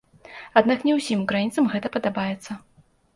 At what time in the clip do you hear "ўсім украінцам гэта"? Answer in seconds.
0.99-1.91